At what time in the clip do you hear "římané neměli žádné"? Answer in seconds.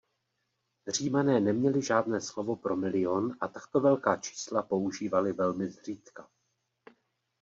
0.87-2.21